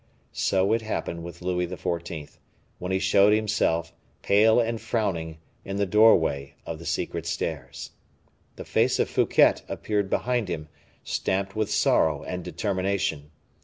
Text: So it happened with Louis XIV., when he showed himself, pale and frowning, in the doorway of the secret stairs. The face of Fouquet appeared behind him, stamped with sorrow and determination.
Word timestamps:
So 0.33 0.73
it 0.73 0.81
happened 0.81 1.23
with 1.23 1.43
Louis 1.43 1.67
XIV., 1.67 2.39
when 2.79 2.91
he 2.91 2.97
showed 2.97 3.33
himself, 3.33 3.93
pale 4.23 4.59
and 4.59 4.81
frowning, 4.81 5.37
in 5.63 5.77
the 5.77 5.85
doorway 5.85 6.55
of 6.65 6.79
the 6.79 6.87
secret 6.87 7.27
stairs. 7.27 7.91
The 8.55 8.65
face 8.65 8.97
of 8.97 9.11
Fouquet 9.11 9.57
appeared 9.69 10.09
behind 10.09 10.47
him, 10.47 10.69
stamped 11.03 11.55
with 11.55 11.69
sorrow 11.71 12.23
and 12.23 12.43
determination. 12.43 13.29